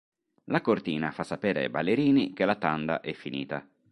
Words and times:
La 0.45 0.61
cortina 0.61 1.11
fa 1.11 1.21
sapere 1.21 1.59
ai 1.61 1.69
ballerini 1.69 2.33
che 2.33 2.43
la 2.45 2.55
tanda 2.55 3.01
è 3.01 3.13
finita. 3.13 3.63